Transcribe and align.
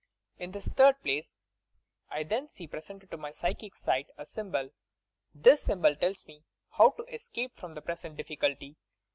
In 0.39 0.49
this 0.49 0.67
third 0.67 0.99
place 1.03 1.37
I 2.09 2.23
then 2.23 2.47
see 2.47 2.65
presented 2.65 3.11
to 3.11 3.17
my 3.17 3.31
psychic 3.31 3.75
sight 3.75 4.09
a 4.17 4.23
sjTnbol. 4.23 4.71
This 5.35 5.61
symbol 5.61 5.95
tells 5.95 6.25
me 6.25 6.41
how 6.71 6.89
to 6.97 7.03
escape 7.03 7.55
from 7.55 7.75
the 7.75 7.83
present 7.83 8.17
difficulty. 8.17 8.77